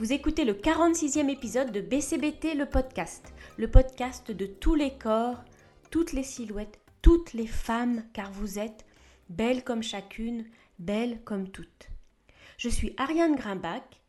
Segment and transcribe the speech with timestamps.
[0.00, 5.44] Vous écoutez le 46e épisode de BCBT le podcast, le podcast de tous les corps,
[5.90, 8.86] toutes les silhouettes, toutes les femmes, car vous êtes
[9.28, 10.46] belles comme chacune,
[10.78, 11.90] belles comme toutes.
[12.56, 14.00] Je suis Ariane Grimbach,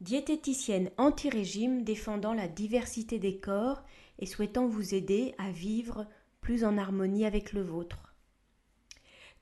[0.00, 3.84] diététicienne anti-régime défendant la diversité des corps
[4.18, 6.08] et souhaitant vous aider à vivre
[6.40, 8.16] plus en harmonie avec le vôtre.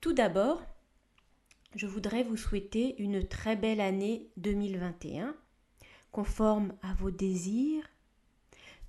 [0.01, 0.61] Tout d'abord,
[1.73, 5.35] je voudrais vous souhaiter une très belle année 2021
[6.15, 7.83] conforme à vos désirs,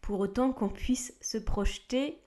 [0.00, 2.20] pour autant qu'on puisse se projeter,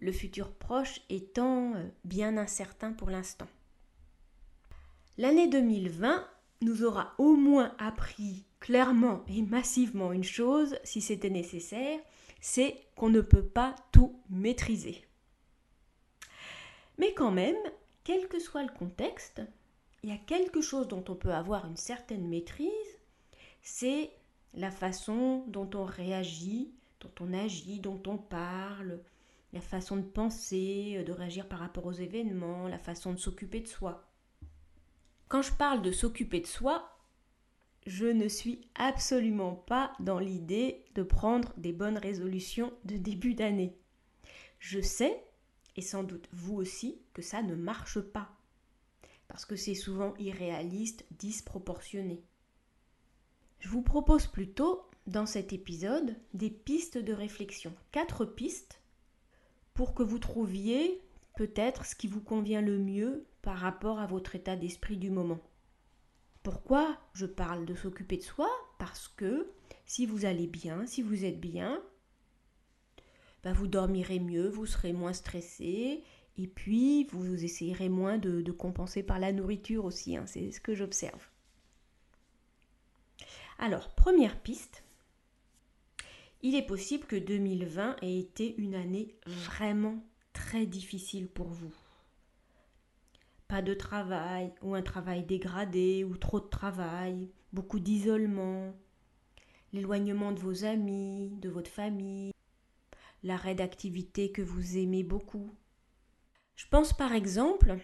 [0.00, 3.46] le futur proche étant euh, bien incertain pour l'instant.
[5.18, 6.28] L'année 2020
[6.62, 12.00] nous aura au moins appris clairement et massivement une chose, si c'était nécessaire,
[12.40, 15.04] c'est qu'on ne peut pas tout maîtriser.
[16.98, 17.54] Mais quand même,
[18.02, 19.42] quel que soit le contexte,
[20.02, 22.98] il y a quelque chose dont on peut avoir une certaine maîtrise,
[23.62, 24.10] c'est
[24.54, 29.00] la façon dont on réagit, dont on agit, dont on parle,
[29.52, 33.68] la façon de penser, de réagir par rapport aux événements, la façon de s'occuper de
[33.68, 34.08] soi.
[35.28, 36.90] Quand je parle de s'occuper de soi,
[37.86, 43.76] je ne suis absolument pas dans l'idée de prendre des bonnes résolutions de début d'année.
[44.58, 45.22] Je sais,
[45.76, 48.30] et sans doute vous aussi, que ça ne marche pas.
[49.28, 52.22] Parce que c'est souvent irréaliste, disproportionné.
[53.60, 57.72] Je vous propose plutôt, dans cet épisode, des pistes de réflexion.
[57.92, 58.80] Quatre pistes
[59.74, 61.02] pour que vous trouviez
[61.36, 65.40] peut-être ce qui vous convient le mieux par rapport à votre état d'esprit du moment.
[66.42, 68.48] Pourquoi je parle de s'occuper de soi?
[68.78, 69.50] Parce que
[69.86, 71.82] si vous allez bien, si vous êtes bien,
[73.42, 76.02] bah, vous dormirez mieux, vous serez moins stressé,
[76.36, 80.26] et puis vous essayerez moins de, compenser par la nourriture aussi, hein.
[80.26, 81.28] c'est ce que j'observe.
[83.58, 84.84] Alors, première piste,
[86.42, 91.74] il est possible que 2020 ait été une année vraiment très difficile pour vous.
[93.48, 98.74] Pas de travail, ou un travail dégradé, ou trop de travail, beaucoup d'isolement,
[99.72, 102.32] l'éloignement de vos amis, de votre famille,
[103.22, 105.50] l'arrêt d'activité que vous aimez beaucoup.
[106.56, 107.78] Je pense par exemple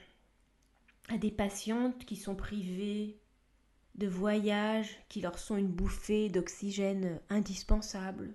[1.09, 3.20] à des patientes qui sont privées
[3.97, 8.35] de voyages qui leur sont une bouffée d'oxygène indispensable,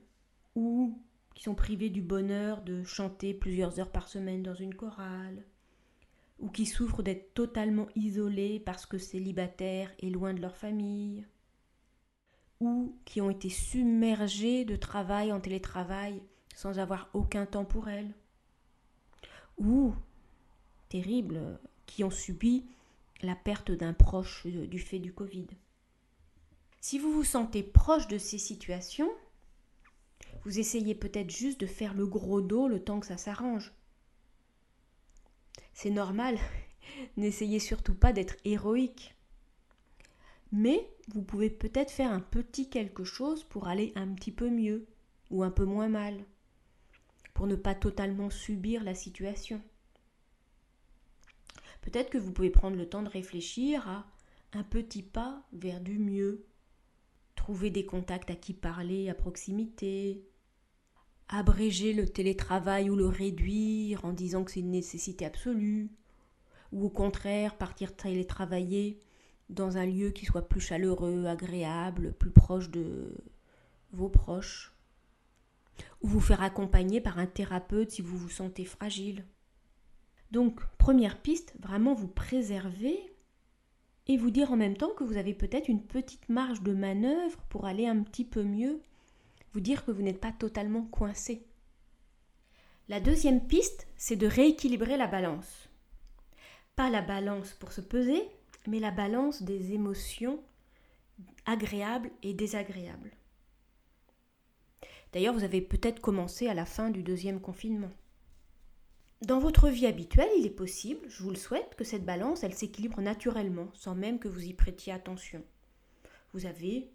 [0.56, 1.00] ou
[1.34, 5.44] qui sont privés du bonheur de chanter plusieurs heures par semaine dans une chorale,
[6.40, 11.26] ou qui souffrent d'être totalement isolés parce que célibataires et loin de leur famille,
[12.60, 16.22] ou qui ont été submergés de travail en télétravail
[16.56, 18.14] sans avoir aucun temps pour elles,
[19.58, 19.94] ou,
[20.90, 22.66] terrible, qui ont subi
[23.22, 25.48] la perte d'un proche du fait du Covid.
[26.82, 29.10] Si vous vous sentez proche de ces situations,
[30.44, 33.74] vous essayez peut-être juste de faire le gros dos le temps que ça s'arrange.
[35.74, 36.38] C'est normal,
[37.18, 39.16] n'essayez surtout pas d'être héroïque.
[40.52, 44.86] Mais vous pouvez peut-être faire un petit quelque chose pour aller un petit peu mieux
[45.32, 46.24] ou un peu moins mal,
[47.34, 49.62] pour ne pas totalement subir la situation.
[51.86, 54.06] Peut-être que vous pouvez prendre le temps de réfléchir à
[54.54, 56.46] un petit pas vers du mieux.
[57.36, 60.26] Trouver des contacts à qui parler à proximité.
[61.30, 65.92] Abréger le télétravail ou le réduire en disant que c'est une nécessité absolue.
[66.72, 69.00] Ou au contraire, partir télétravailler
[69.50, 73.16] dans un lieu qui soit plus chaleureux, agréable, plus proche de
[73.92, 74.74] vos proches.
[76.02, 79.24] Ou vous faire accompagner par un thérapeute si vous vous sentez fragile.
[80.36, 83.00] Donc, première piste, vraiment vous préserver
[84.06, 87.42] et vous dire en même temps que vous avez peut-être une petite marge de manœuvre
[87.48, 88.82] pour aller un petit peu mieux,
[89.54, 91.48] vous dire que vous n'êtes pas totalement coincé.
[92.90, 95.70] La deuxième piste, c'est de rééquilibrer la balance.
[96.76, 98.22] Pas la balance pour se peser,
[98.68, 100.44] mais la balance des émotions
[101.46, 103.14] agréables et désagréables.
[105.14, 107.94] D'ailleurs, vous avez peut-être commencé à la fin du deuxième confinement.
[109.26, 112.54] Dans votre vie habituelle, il est possible, je vous le souhaite, que cette balance, elle
[112.54, 115.44] s'équilibre naturellement, sans même que vous y prêtiez attention.
[116.34, 116.92] Vous avez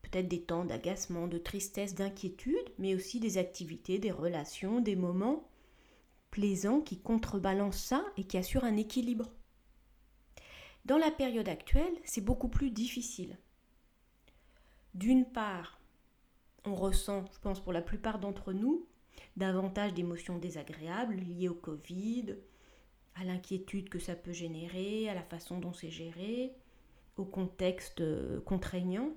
[0.00, 5.46] peut-être des temps d'agacement, de tristesse, d'inquiétude, mais aussi des activités, des relations, des moments
[6.30, 9.30] plaisants qui contrebalancent ça et qui assurent un équilibre.
[10.86, 13.36] Dans la période actuelle, c'est beaucoup plus difficile.
[14.94, 15.78] D'une part,
[16.64, 18.87] on ressent, je pense pour la plupart d'entre nous,
[19.36, 22.36] davantage d'émotions désagréables liées au Covid,
[23.14, 26.52] à l'inquiétude que ça peut générer, à la façon dont c'est géré,
[27.16, 29.10] au contexte euh, contraignant.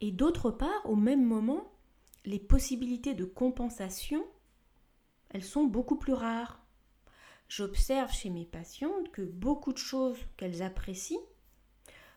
[0.00, 1.72] Et d'autre part, au même moment,
[2.24, 4.24] les possibilités de compensation,
[5.30, 6.64] elles sont beaucoup plus rares.
[7.48, 11.20] J'observe chez mes patientes que beaucoup de choses qu'elles apprécient,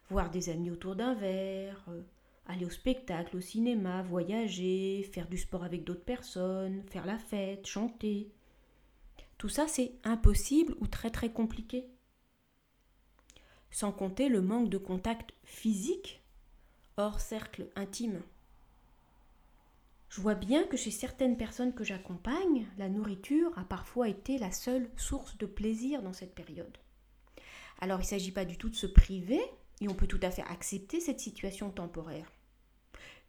[0.10, 2.02] voir des amis autour d'un verre, euh,
[2.50, 7.68] aller au spectacle, au cinéma, voyager, faire du sport avec d'autres personnes, faire la fête,
[7.68, 8.32] chanter.
[9.38, 11.86] Tout ça, c'est impossible ou très très compliqué.
[13.72, 16.22] Sans compter le manque de contact physique
[16.98, 18.22] hors cercle intime.
[20.10, 24.52] Je vois bien que chez certaines personnes que j'accompagne, la nourriture a parfois été la
[24.52, 26.78] seule source de plaisir dans cette période.
[27.80, 29.40] Alors il ne s'agit pas du tout de se priver,
[29.82, 32.30] et on peut tout à fait accepter cette situation temporaire.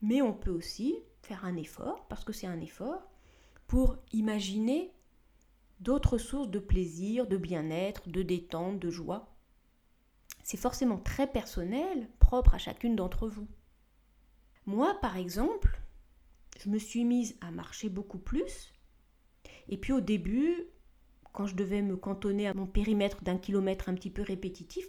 [0.03, 3.11] Mais on peut aussi faire un effort, parce que c'est un effort,
[3.67, 4.93] pour imaginer
[5.81, 9.35] d'autres sources de plaisir, de bien-être, de détente, de joie.
[10.43, 13.47] C'est forcément très personnel, propre à chacune d'entre vous.
[14.67, 15.81] Moi, par exemple,
[16.59, 18.73] je me suis mise à marcher beaucoup plus.
[19.69, 20.67] Et puis au début,
[21.33, 24.87] quand je devais me cantonner à mon périmètre d'un kilomètre un petit peu répétitif,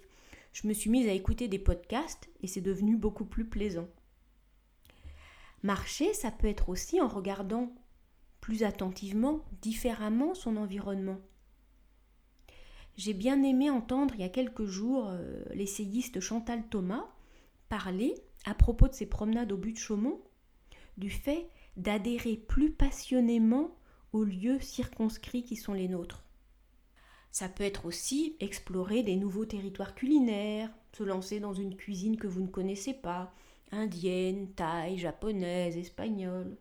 [0.54, 3.88] je me suis mise à écouter des podcasts et c'est devenu beaucoup plus plaisant.
[5.64, 7.72] Marcher, ça peut être aussi en regardant
[8.40, 11.20] plus attentivement, différemment son environnement.
[12.98, 17.06] J'ai bien aimé entendre il y a quelques jours euh, l'essayiste Chantal Thomas
[17.70, 18.16] parler
[18.46, 20.22] à propos de ses promenades au but de Chaumont
[20.98, 21.48] du fait
[21.78, 23.78] d'adhérer plus passionnément
[24.12, 26.26] aux lieux circonscrits qui sont les nôtres.
[27.32, 32.28] Ça peut être aussi explorer des nouveaux territoires culinaires, se lancer dans une cuisine que
[32.28, 33.34] vous ne connaissez pas,
[33.72, 36.58] indienne, thaï, japonaise, espagnole.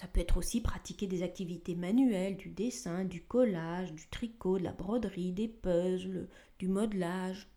[0.00, 4.64] Ça peut être aussi pratiquer des activités manuelles, du dessin, du collage, du tricot, de
[4.64, 6.28] la broderie, des puzzles,
[6.58, 7.48] du modelage.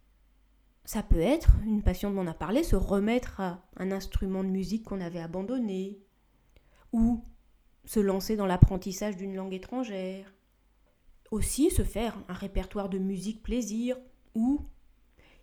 [0.83, 4.85] Ça peut être, une dont on a parlé, se remettre à un instrument de musique
[4.85, 5.99] qu'on avait abandonné,
[6.91, 7.23] ou
[7.85, 10.33] se lancer dans l'apprentissage d'une langue étrangère.
[11.29, 13.97] Aussi se faire un répertoire de musique plaisir,
[14.33, 14.65] ou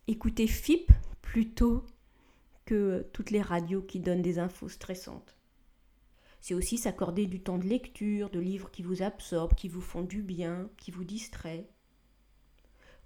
[0.09, 0.91] écouter FIP
[1.23, 1.85] plutôt
[2.69, 5.38] que toutes les radios qui donnent des infos stressantes.
[6.43, 10.03] C'est aussi s'accorder du temps de lecture, de livres qui vous absorbent, qui vous font
[10.03, 11.67] du bien, qui vous distraient.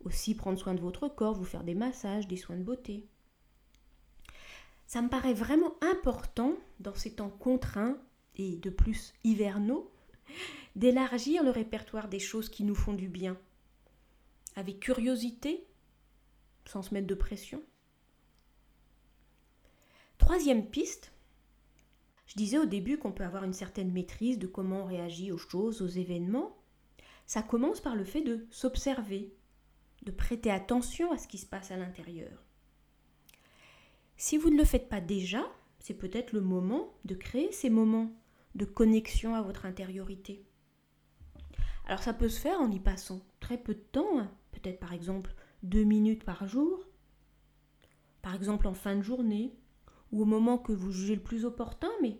[0.00, 3.06] Aussi prendre soin de votre corps, vous faire des massages, des soins de beauté.
[4.88, 7.97] Ça me paraît vraiment important dans ces temps contraints
[8.35, 9.93] et de plus hivernaux
[10.75, 13.38] d'élargir le répertoire des choses qui nous font du bien.
[14.56, 15.65] Avec curiosité,
[16.65, 17.62] sans se mettre de pression.
[20.23, 21.13] Troisième piste,
[22.27, 25.37] je disais au début qu'on peut avoir une certaine maîtrise de comment on réagit aux
[25.37, 26.57] choses, aux événements.
[27.27, 29.35] Ça commence par le fait de s'observer,
[30.05, 32.45] de prêter attention à ce qui se passe à l'intérieur.
[34.17, 35.45] Si vous ne le faites pas déjà,
[35.81, 38.13] c'est peut-être le moment de créer ces moments
[38.55, 40.47] de connexion à votre intériorité.
[41.87, 44.31] Alors ça peut se faire en y passant très peu de temps, hein.
[44.53, 45.35] peut-être par exemple
[45.65, 46.87] deux minutes par jour,
[48.23, 49.53] par exemple en fin de journée,
[50.12, 52.19] ou au moment que vous jugez le plus opportun, mais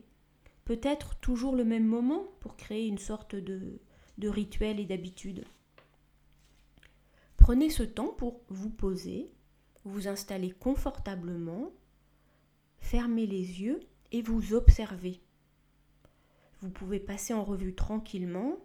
[0.65, 3.79] peut-être toujours le même moment pour créer une sorte de,
[4.19, 5.45] de rituel et d'habitude.
[7.37, 9.31] Prenez ce temps pour vous poser,
[9.85, 11.73] vous installer confortablement,
[12.79, 13.81] fermer les yeux
[14.13, 15.21] et vous observer.
[16.61, 18.59] Vous pouvez passer en revue tranquillement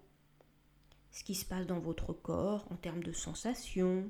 [1.12, 4.08] ce qui se passe dans votre corps en termes de sensations,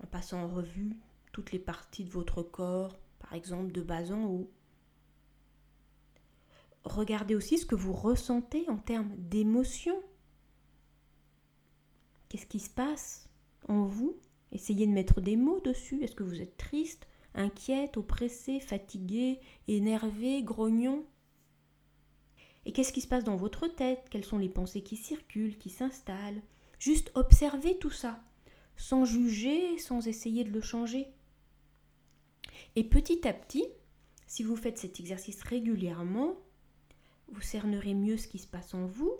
[0.00, 0.96] en passant en revue
[1.32, 4.50] toutes les parties de votre corps, par exemple de bas en haut.
[6.84, 10.00] Regardez aussi ce que vous ressentez en termes d'émotions.
[12.28, 13.28] Qu'est-ce qui se passe
[13.68, 14.16] en vous?
[14.52, 16.02] Essayez de mettre des mots dessus.
[16.02, 21.04] Est-ce que vous êtes triste, inquiète, oppressé, fatigué, énervé, grognon?
[22.64, 24.06] Et qu'est-ce qui se passe dans votre tête?
[24.10, 26.42] Quelles sont les pensées qui circulent, qui s'installent?
[26.78, 28.20] Juste observez tout ça,
[28.76, 31.08] sans juger, sans essayer de le changer.
[32.74, 33.66] Et petit à petit,
[34.26, 36.36] si vous faites cet exercice régulièrement,
[37.28, 39.12] vous cernerez mieux ce qui se passe en vous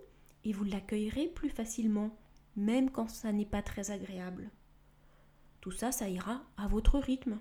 [0.45, 2.16] et vous l'accueillerez plus facilement,
[2.57, 4.50] même quand ça n'est pas très agréable.
[5.61, 7.38] Tout ça, ça ira à votre rythme.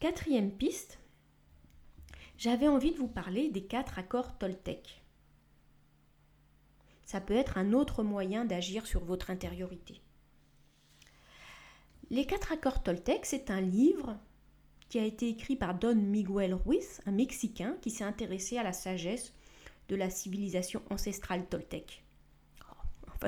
[0.00, 0.98] Quatrième piste,
[2.38, 5.04] j'avais envie de vous parler des quatre accords Toltec.
[7.04, 10.00] Ça peut être un autre moyen d'agir sur votre intériorité.
[12.12, 14.18] Les quatre accords Toltec, c'est un livre
[14.90, 18.74] qui a été écrit par Don Miguel Ruiz, un Mexicain qui s'est intéressé à la
[18.74, 19.32] sagesse
[19.88, 22.04] de la civilisation ancestrale Toltec.
[22.70, 23.26] Oh,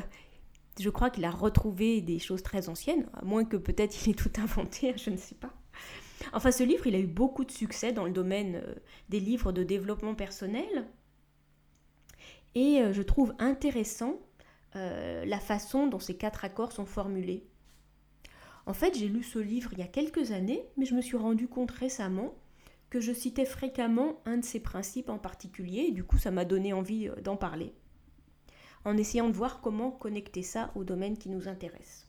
[0.79, 4.15] je crois qu'il a retrouvé des choses très anciennes, à moins que peut-être il ait
[4.15, 5.55] tout inventé, je ne sais pas.
[6.35, 8.75] Enfin, ce livre, il a eu beaucoup de succès dans le domaine euh,
[9.09, 10.87] des livres de développement personnel.
[12.55, 14.21] Et euh, je trouve intéressant
[14.77, 17.49] euh, la façon dont ces quatre accords sont formulés.
[18.67, 21.17] En fait, j'ai lu ce livre il y a quelques années, mais je me suis
[21.17, 22.35] rendu compte récemment
[22.91, 26.45] que je citais fréquemment un de ces principes en particulier, et du coup ça m'a
[26.45, 27.75] donné envie d'en parler,
[28.85, 32.09] en essayant de voir comment connecter ça au domaine qui nous intéresse.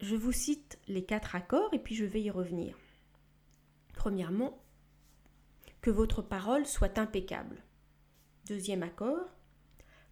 [0.00, 2.78] Je vous cite les quatre accords et puis je vais y revenir.
[3.94, 4.62] Premièrement,
[5.80, 7.62] que votre parole soit impeccable.
[8.46, 9.28] Deuxième accord,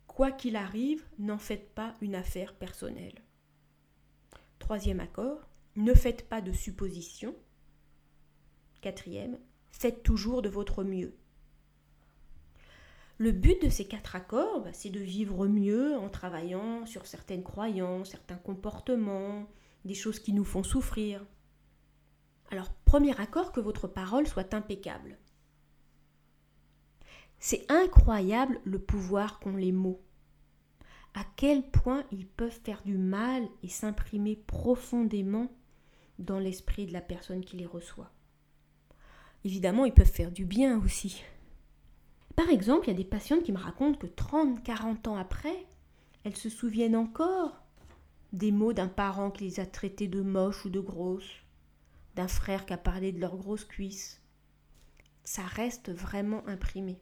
[0.06, 3.22] quoi qu'il arrive, n'en faites pas une affaire personnelle.
[4.58, 7.34] Troisième accord, ne faites pas de suppositions.
[8.80, 9.38] Quatrième,
[9.70, 11.14] faites toujours de votre mieux.
[13.18, 17.42] Le but de ces quatre accords, bah, c'est de vivre mieux en travaillant sur certaines
[17.42, 19.46] croyances, certains comportements,
[19.86, 21.24] des choses qui nous font souffrir.
[22.50, 25.18] Alors, premier accord, que votre parole soit impeccable.
[27.38, 30.05] C'est incroyable le pouvoir qu'ont les mots.
[31.16, 35.50] À quel point ils peuvent faire du mal et s'imprimer profondément
[36.18, 38.12] dans l'esprit de la personne qui les reçoit.
[39.42, 41.24] Évidemment, ils peuvent faire du bien aussi.
[42.36, 45.66] Par exemple, il y a des patientes qui me racontent que 30, 40 ans après,
[46.24, 47.62] elles se souviennent encore
[48.34, 51.44] des mots d'un parent qui les a traités de moches ou de grosses,
[52.14, 54.20] d'un frère qui a parlé de leurs grosses cuisses.
[55.24, 56.98] Ça reste vraiment imprimé.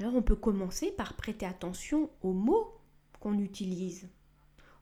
[0.00, 2.75] Alors on peut commencer par prêter attention aux mots
[3.34, 4.08] utilise.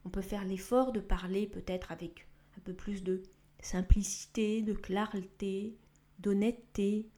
[0.05, 3.23] On peut faire l'effort de parler peut-être avec un peu plus de
[3.61, 5.77] simplicité, de clarté,
[6.19, 7.09] d'honnêteté,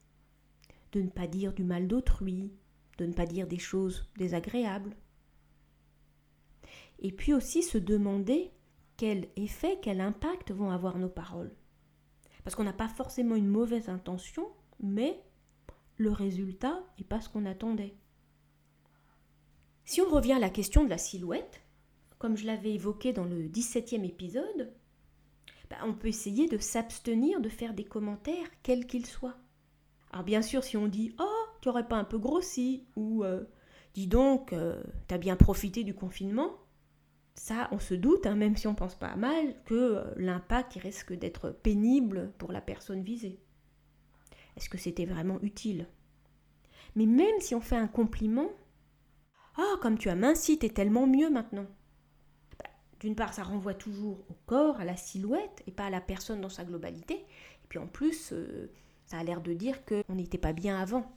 [0.92, 2.52] de ne pas dire du mal d'autrui,
[2.98, 4.96] de ne pas dire des choses désagréables
[6.98, 8.50] et puis aussi se demander
[8.96, 11.54] quel effet, quel impact vont avoir nos paroles.
[12.44, 14.48] Parce qu'on n'a pas forcément une mauvaise intention,
[14.80, 15.20] mais
[15.96, 17.94] le résultat n'est pas ce qu'on attendait.
[19.86, 21.62] Si on revient à la question de la silhouette,
[22.18, 24.74] comme je l'avais évoqué dans le 17e épisode,
[25.70, 29.38] bah, on peut essayer de s'abstenir de faire des commentaires, quels qu'ils soient.
[30.12, 33.44] Alors bien sûr, si on dit Oh, tu aurais pas un peu grossi ou euh,
[33.94, 36.50] Dis donc, euh, t'as bien profité du confinement
[37.38, 41.12] ça, on se doute, hein, même si on pense pas mal, que euh, l'impact risque
[41.12, 43.38] d'être pénible pour la personne visée.
[44.56, 45.86] Est-ce que c'était vraiment utile?
[46.94, 48.48] Mais même si on fait un compliment,
[49.58, 51.66] ah, comme tu as minci, t'es tellement mieux maintenant.
[52.58, 52.70] Bah,
[53.00, 56.40] d'une part, ça renvoie toujours au corps, à la silhouette, et pas à la personne
[56.40, 57.14] dans sa globalité.
[57.14, 58.70] Et puis en plus, euh,
[59.06, 61.10] ça a l'air de dire qu'on n'était pas bien avant.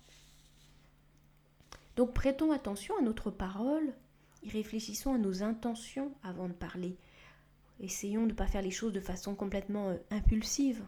[1.96, 3.93] Donc prêtons attention à notre parole,
[4.43, 6.98] et réfléchissons à nos intentions avant de parler.
[7.81, 10.86] Essayons de ne pas faire les choses de façon complètement euh, impulsive.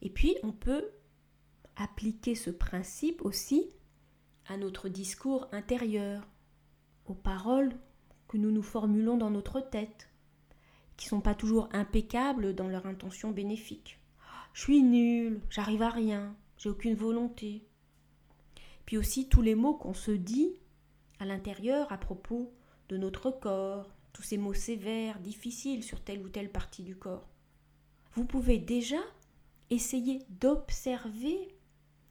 [0.00, 0.90] Et puis, on peut
[1.76, 3.70] appliquer ce principe aussi
[4.56, 6.26] notre discours intérieur,
[7.06, 7.74] aux paroles
[8.28, 10.08] que nous nous formulons dans notre tête,
[10.96, 14.00] qui ne sont pas toujours impeccables dans leur intention bénéfique.
[14.52, 17.64] Je suis nul, j'arrive à rien, j'ai aucune volonté.
[18.86, 20.58] Puis aussi tous les mots qu'on se dit
[21.20, 22.52] à l'intérieur à propos
[22.88, 27.28] de notre corps, tous ces mots sévères, difficiles sur telle ou telle partie du corps.
[28.14, 29.00] Vous pouvez déjà
[29.70, 31.54] essayer d'observer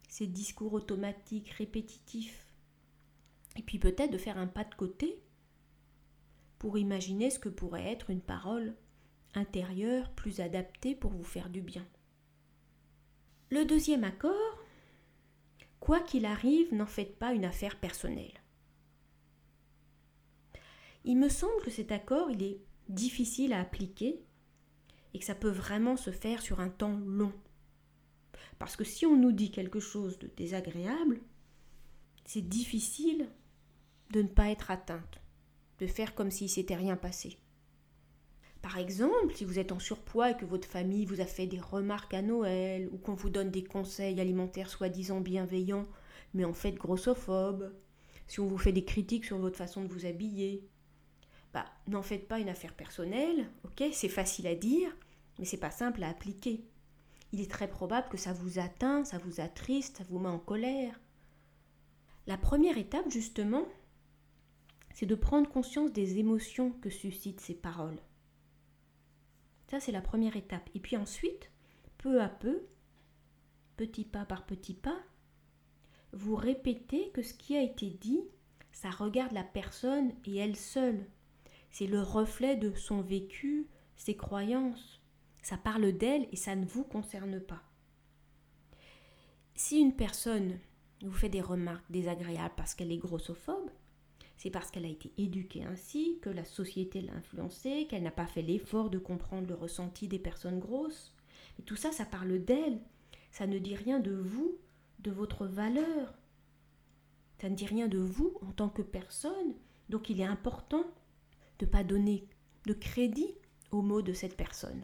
[0.07, 2.47] ces discours automatiques, répétitifs,
[3.55, 5.21] et puis peut-être de faire un pas de côté
[6.59, 8.75] pour imaginer ce que pourrait être une parole
[9.33, 11.85] intérieure plus adaptée pour vous faire du bien.
[13.49, 14.59] Le deuxième accord,
[15.79, 18.41] quoi qu'il arrive, n'en faites pas une affaire personnelle.
[21.05, 22.59] Il me semble que cet accord, il est
[22.89, 24.21] difficile à appliquer
[25.13, 27.33] et que ça peut vraiment se faire sur un temps long.
[28.59, 31.19] Parce que si on nous dit quelque chose de désagréable,
[32.25, 33.27] c'est difficile
[34.11, 35.21] de ne pas être atteinte,
[35.79, 37.37] de faire comme s'il s'était rien passé.
[38.61, 41.59] Par exemple, si vous êtes en surpoids et que votre famille vous a fait des
[41.59, 45.87] remarques à Noël ou qu'on vous donne des conseils alimentaires soi-disant bienveillants
[46.33, 47.73] mais en fait grossophobes,
[48.27, 50.67] si on vous fait des critiques sur votre façon de vous habiller,
[51.53, 54.95] bah, n'en faites pas une affaire personnelle, ok C'est facile à dire,
[55.39, 56.65] mais c'est pas simple à appliquer.
[57.31, 60.39] Il est très probable que ça vous atteint, ça vous attriste, ça vous met en
[60.39, 60.99] colère.
[62.25, 63.65] La première étape, justement,
[64.93, 67.99] c'est de prendre conscience des émotions que suscitent ces paroles.
[69.69, 70.69] Ça, c'est la première étape.
[70.75, 71.51] Et puis ensuite,
[71.97, 72.65] peu à peu,
[73.75, 74.97] petit pas par petit pas,
[76.13, 78.21] vous répétez que ce qui a été dit,
[78.71, 81.05] ça regarde la personne et elle seule.
[81.71, 84.96] C'est le reflet de son vécu, ses croyances.
[85.47, 87.63] Ça parle d'elle et ça ne vous concerne pas.
[89.55, 90.59] Si une personne
[91.01, 93.71] vous fait des remarques désagréables parce qu'elle est grossophobe,
[94.35, 98.27] c'est parce qu'elle a été éduquée ainsi, que la société l'a influencée, qu'elle n'a pas
[98.27, 101.15] fait l'effort de comprendre le ressenti des personnes grosses.
[101.59, 102.81] Et tout ça, ça parle d'elle.
[103.31, 104.57] Ça ne dit rien de vous,
[104.99, 106.13] de votre valeur.
[107.39, 109.55] Ça ne dit rien de vous en tant que personne.
[109.87, 110.83] Donc il est important
[111.59, 112.27] de ne pas donner
[112.65, 113.33] de crédit
[113.71, 114.83] aux mots de cette personne.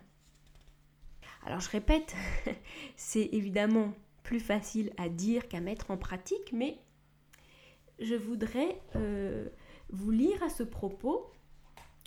[1.46, 2.16] Alors je répète,
[2.96, 6.78] c'est évidemment plus facile à dire qu'à mettre en pratique, mais
[8.00, 9.48] je voudrais euh,
[9.90, 11.30] vous lire à ce propos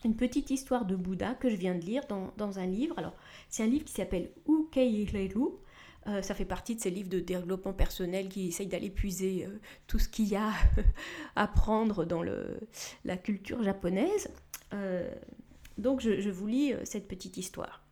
[0.04, 2.98] une petite histoire de Bouddha que je viens de lire dans, un livre.
[2.98, 3.14] Alors,
[3.48, 5.50] c'est un livre qui s'appelle Ukeireru.
[6.06, 9.58] Euh, ça fait partie de ces livres de développement personnel qui essayent d'aller puiser euh,
[9.86, 10.52] tout ce qu'il y a
[11.36, 12.22] à prendre dans
[13.04, 14.28] la culture japonaise.
[15.76, 17.85] donc, je vous lis cette petite histoire.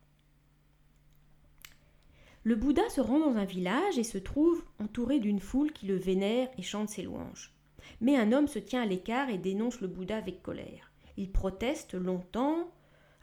[2.45, 5.95] Le Bouddha se rend dans un village et se trouve entouré d'une foule qui le
[5.95, 7.51] vénère et chante ses louanges.
[8.01, 10.91] Mais un homme se tient à l'écart et dénonce le Bouddha avec colère.
[11.17, 12.69] Il proteste longtemps,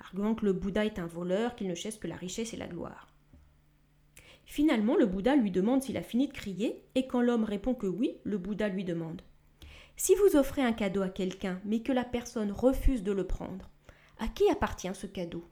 [0.00, 2.66] arguant que le Bouddha est un voleur, qu'il ne chasse que la richesse et la
[2.66, 3.14] gloire.
[4.44, 7.86] Finalement, le Bouddha lui demande s'il a fini de crier, et quand l'homme répond que
[7.86, 9.22] oui, le Bouddha lui demande
[9.96, 13.70] Si vous offrez un cadeau à quelqu'un, mais que la personne refuse de le prendre,
[14.18, 15.44] à qui appartient ce cadeau?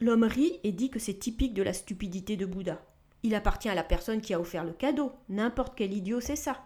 [0.00, 2.80] L'homme rit et dit que c'est typique de la stupidité de Bouddha.
[3.22, 5.12] Il appartient à la personne qui a offert le cadeau.
[5.28, 6.64] N'importe quel idiot sait ça.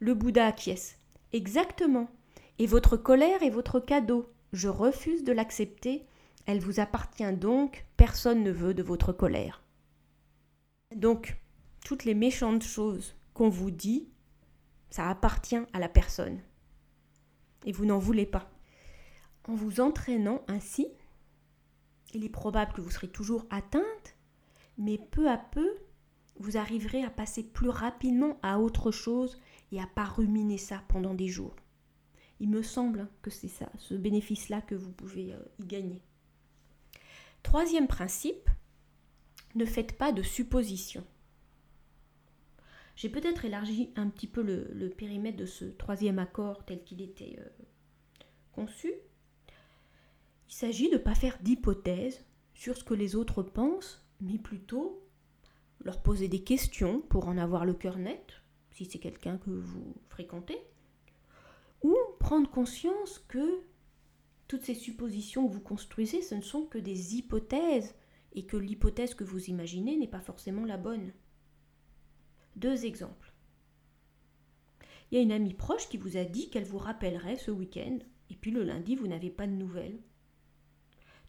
[0.00, 0.98] Le Bouddha acquiesce.
[1.32, 2.08] Exactement.
[2.58, 4.32] Et votre colère est votre cadeau.
[4.52, 6.06] Je refuse de l'accepter.
[6.46, 7.84] Elle vous appartient donc.
[7.96, 9.62] Personne ne veut de votre colère.
[10.94, 11.36] Donc,
[11.84, 14.08] toutes les méchantes choses qu'on vous dit,
[14.88, 16.40] ça appartient à la personne.
[17.66, 18.50] Et vous n'en voulez pas.
[19.46, 20.88] En vous entraînant ainsi,
[22.14, 24.16] il est probable que vous serez toujours atteinte,
[24.78, 25.76] mais peu à peu,
[26.38, 29.40] vous arriverez à passer plus rapidement à autre chose
[29.72, 31.56] et à pas ruminer ça pendant des jours.
[32.40, 36.02] Il me semble que c'est ça, ce bénéfice-là que vous pouvez euh, y gagner.
[37.42, 38.50] Troisième principe,
[39.54, 41.06] ne faites pas de suppositions.
[42.94, 47.38] J'ai peut-être élargi un petit peu le, périmètre de ce troisième accord tel qu'il était
[47.38, 47.64] euh,
[48.52, 48.92] conçu.
[50.48, 55.02] Il s'agit de ne pas faire d'hypothèses sur ce que les autres pensent, mais plutôt
[55.80, 59.94] leur poser des questions pour en avoir le cœur net, si c'est quelqu'un que vous
[60.08, 60.58] fréquentez,
[61.82, 63.60] ou prendre conscience que
[64.48, 67.94] toutes ces suppositions que vous construisez, ce ne sont que des hypothèses,
[68.32, 71.12] et que l'hypothèse que vous imaginez n'est pas forcément la bonne.
[72.54, 73.32] Deux exemples.
[75.10, 77.98] Il y a une amie proche qui vous a dit qu'elle vous rappellerait ce week-end,
[78.30, 79.98] et puis le lundi, vous n'avez pas de nouvelles.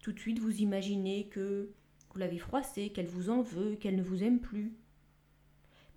[0.08, 1.70] Tout de suite, vous imaginez que
[2.14, 4.74] vous l'avez froissée, qu'elle vous en veut, qu'elle ne vous aime plus.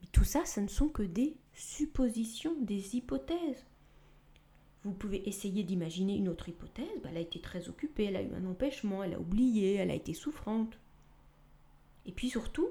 [0.03, 3.65] Mais tout ça, ce ne sont que des suppositions, des hypothèses.
[4.83, 6.89] Vous pouvez essayer d'imaginer une autre hypothèse.
[7.05, 9.93] Bah, elle a été très occupée, elle a eu un empêchement, elle a oublié, elle
[9.93, 10.77] a été souffrante.
[12.05, 12.67] Et puis surtout,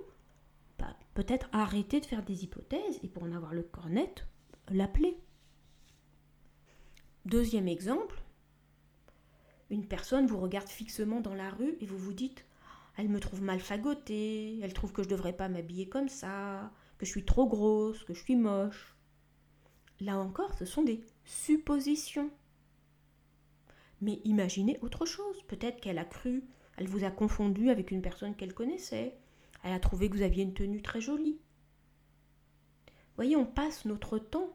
[0.78, 4.26] bah, peut-être arrêter de faire des hypothèses et pour en avoir le corps net,
[4.68, 5.16] l'appeler.
[7.24, 8.22] Deuxième exemple,
[9.70, 12.46] une personne vous regarde fixement dans la rue et vous vous dites
[13.00, 16.70] elle me trouve mal fagotée, elle trouve que je ne devrais pas m'habiller comme ça,
[16.98, 18.94] que je suis trop grosse, que je suis moche.
[20.02, 22.30] Là encore, ce sont des suppositions.
[24.02, 25.42] Mais imaginez autre chose.
[25.48, 26.44] Peut-être qu'elle a cru,
[26.76, 29.18] elle vous a confondu avec une personne qu'elle connaissait.
[29.64, 31.40] Elle a trouvé que vous aviez une tenue très jolie.
[33.16, 34.54] Voyez, on passe notre temps.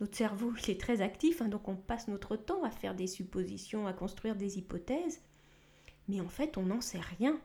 [0.00, 3.86] Notre cerveau, est très actif, hein, donc on passe notre temps à faire des suppositions,
[3.86, 5.22] à construire des hypothèses.
[6.06, 7.40] Mais en fait, on n'en sait rien.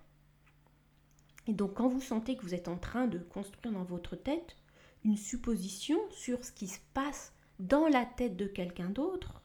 [1.47, 4.55] Et donc quand vous sentez que vous êtes en train de construire dans votre tête
[5.03, 9.41] une supposition sur ce qui se passe dans la tête de quelqu'un d'autre,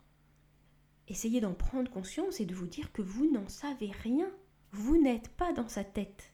[1.08, 4.30] essayez d'en prendre conscience et de vous dire que vous n'en savez rien.
[4.70, 6.32] Vous n'êtes pas dans sa tête.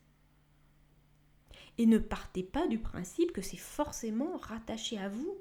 [1.78, 5.38] Et ne partez pas du principe que c'est forcément rattaché à vous.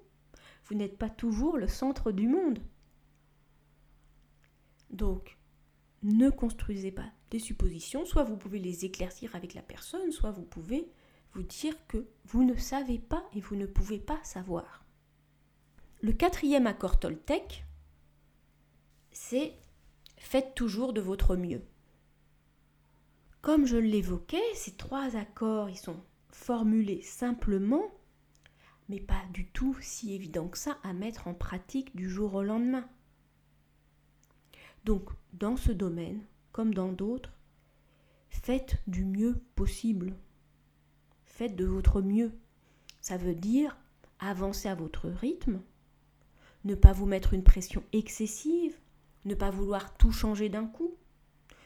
[0.66, 2.60] Vous n'êtes pas toujours le centre du monde.
[4.90, 5.38] Donc,
[6.04, 10.44] ne construisez pas des suppositions, soit vous pouvez les éclaircir avec la personne, soit vous
[10.44, 10.88] pouvez
[11.34, 14.86] vous dire que vous ne savez pas et vous ne pouvez pas savoir.
[16.02, 17.66] Le quatrième accord Toltec,
[19.12, 19.54] c'est
[20.18, 21.64] faites toujours de votre mieux.
[23.42, 27.84] Comme je l'évoquais, ces trois accords, ils sont formulés simplement,
[28.90, 32.44] mais pas du tout si évident que ça à mettre en pratique du jour au
[32.44, 32.88] lendemain.
[34.86, 37.32] Donc, dans ce domaine, comme dans d'autres,
[38.30, 40.14] faites du mieux possible.
[41.26, 42.32] Faites de votre mieux.
[43.02, 43.78] Ça veut dire
[44.20, 45.62] avancer à votre rythme,
[46.64, 48.78] ne pas vous mettre une pression excessive,
[49.26, 50.96] ne pas vouloir tout changer d'un coup,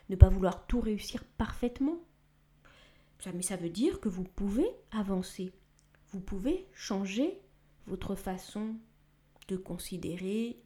[0.10, 2.00] ne pas vouloir tout réussir parfaitement.
[3.34, 5.52] Mais ça veut dire que vous pouvez avancer,
[6.12, 7.40] vous pouvez changer
[7.88, 8.76] votre façon
[9.48, 10.58] de considérer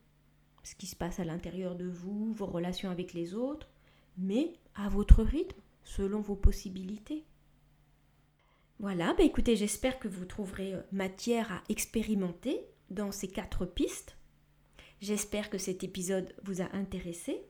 [0.63, 3.67] ce qui se passe à l'intérieur de vous, vos relations avec les autres,
[4.17, 7.25] mais à votre rythme, selon vos possibilités.
[8.79, 14.17] Voilà, bah écoutez, j'espère que vous trouverez euh, matière à expérimenter dans ces quatre pistes.
[15.01, 17.41] J'espère que cet épisode vous a intéressé.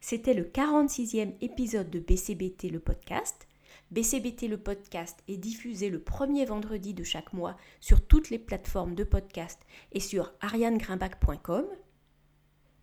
[0.00, 3.47] C'était le 46e épisode de BCBT le podcast.
[3.90, 8.94] BCBT le podcast est diffusé le premier vendredi de chaque mois sur toutes les plateformes
[8.94, 9.60] de podcast
[9.92, 11.64] et sur arianegrimbach.com.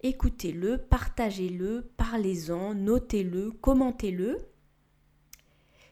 [0.02, 4.38] Écoutez-le, partagez-le, parlez-en, notez-le, commentez-le.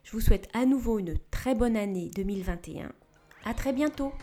[0.03, 2.91] Je vous souhaite à nouveau une très bonne année 2021.
[3.45, 4.13] À très bientôt!